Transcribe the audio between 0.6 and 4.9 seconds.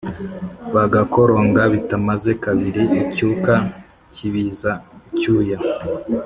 bagakoronga Bitamaze kabiri icyuka kibiza